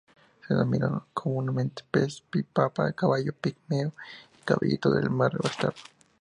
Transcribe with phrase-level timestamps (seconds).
[0.47, 3.93] Se denominan comúnmente pez pipa-caballo pigmeo
[4.35, 5.77] y caballito de mar bastardo.